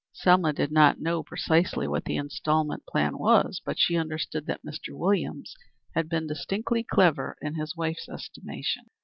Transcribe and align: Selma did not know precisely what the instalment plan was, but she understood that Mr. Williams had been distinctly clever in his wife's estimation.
Selma 0.13 0.51
did 0.51 0.71
not 0.71 0.99
know 0.99 1.21
precisely 1.21 1.87
what 1.87 2.05
the 2.05 2.15
instalment 2.17 2.83
plan 2.87 3.19
was, 3.19 3.61
but 3.63 3.77
she 3.77 3.95
understood 3.95 4.47
that 4.47 4.65
Mr. 4.65 4.97
Williams 4.97 5.53
had 5.93 6.09
been 6.09 6.25
distinctly 6.25 6.83
clever 6.83 7.37
in 7.39 7.53
his 7.53 7.75
wife's 7.75 8.09
estimation. 8.09 8.85